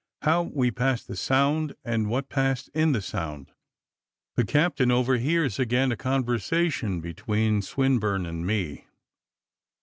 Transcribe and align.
HOW 0.23 0.41
WE 0.51 0.71
PASSED 0.71 1.07
THE 1.07 1.15
SOUND, 1.15 1.75
AND 1.85 2.09
WHAT 2.09 2.27
PASSED 2.27 2.71
IN 2.73 2.91
THE 2.91 3.03
SOUND 3.03 3.51
THE 4.35 4.43
CAPTAIN 4.43 4.89
OVERHEARS 4.89 5.59
AGAIN 5.59 5.91
A 5.91 5.95
CONVERSATION 5.95 7.01
BETWEEN 7.01 7.61
SWINBURNE 7.61 8.25
AND 8.25 8.47
ME. 8.47 8.87